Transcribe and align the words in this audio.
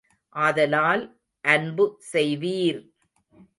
ஆதலால் 0.35 1.03
அன்பு 1.45 1.85
செய்வீர்! 2.13 2.81